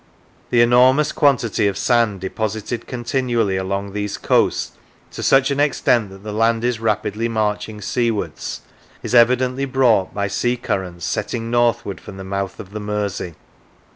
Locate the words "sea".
10.27-10.57